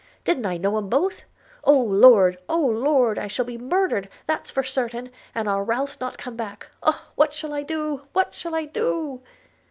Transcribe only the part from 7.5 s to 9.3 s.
I do?– what shall I do?'